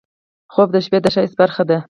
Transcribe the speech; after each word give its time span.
خوب 0.53 0.67
د 0.71 0.77
شپه 0.85 0.99
د 1.03 1.05
ښایست 1.13 1.35
برخه 1.41 1.63
ده 1.69 1.77